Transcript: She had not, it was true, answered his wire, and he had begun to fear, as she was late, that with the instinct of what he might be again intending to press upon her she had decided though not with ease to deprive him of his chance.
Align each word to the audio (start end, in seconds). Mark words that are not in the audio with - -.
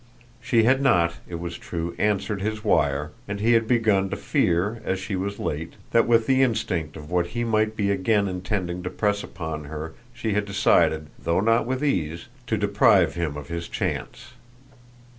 She 0.41 0.63
had 0.63 0.81
not, 0.81 1.17
it 1.27 1.35
was 1.39 1.59
true, 1.59 1.93
answered 1.99 2.41
his 2.41 2.63
wire, 2.63 3.11
and 3.27 3.39
he 3.39 3.53
had 3.53 3.67
begun 3.67 4.09
to 4.09 4.15
fear, 4.15 4.81
as 4.83 4.97
she 4.97 5.15
was 5.15 5.37
late, 5.37 5.75
that 5.91 6.07
with 6.07 6.25
the 6.25 6.41
instinct 6.41 6.97
of 6.97 7.11
what 7.11 7.27
he 7.37 7.43
might 7.43 7.75
be 7.75 7.91
again 7.91 8.27
intending 8.27 8.81
to 8.81 8.89
press 8.89 9.23
upon 9.23 9.65
her 9.65 9.93
she 10.11 10.33
had 10.33 10.45
decided 10.45 11.09
though 11.19 11.39
not 11.39 11.67
with 11.67 11.83
ease 11.83 12.29
to 12.47 12.57
deprive 12.57 13.13
him 13.13 13.37
of 13.37 13.49
his 13.49 13.67
chance. 13.67 14.33